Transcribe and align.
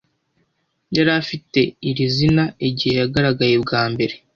yari 0.95 1.11
afite 1.21 1.59
iri 1.89 2.05
zina 2.15 2.45
igihe 2.67 2.95
yagaragaye 3.01 3.55
bwa 3.63 3.83
mbere 3.91 4.15